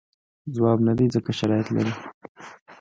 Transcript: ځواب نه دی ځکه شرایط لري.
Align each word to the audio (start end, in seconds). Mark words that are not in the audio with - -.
ځواب 0.55 0.79
نه 0.87 0.93
دی 0.97 1.05
ځکه 1.15 1.31
شرایط 1.39 1.67
لري. 1.75 1.93